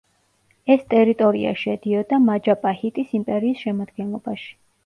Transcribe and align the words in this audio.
ეს 0.75 0.85
ტერიტორია 0.93 1.51
შედიოდა 1.65 2.21
მაჯაპაჰიტის 2.31 3.15
იმპერიის 3.21 3.63
შემადგენლობაში. 3.67 4.53